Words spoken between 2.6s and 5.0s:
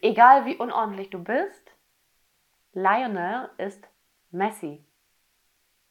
Lionel ist messy.